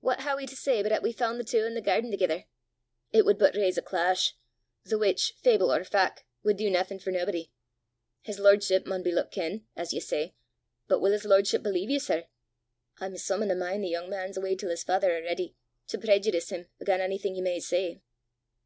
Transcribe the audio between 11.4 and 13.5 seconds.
believe ye, sir? I'm some i'